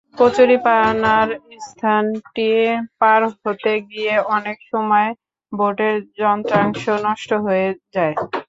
কচুরিপানার 0.15 1.29
স্থানটি 1.65 2.49
পার 2.99 3.21
হতে 3.35 3.73
গিয়ে 3.89 4.13
অনেক 4.35 4.57
সময় 4.71 5.09
বোটের 5.51 5.95
যন্ত্রাংশ 6.19 6.83
নষ্ট 7.05 7.29
হয়ে 7.45 7.65
যায়। 7.95 8.15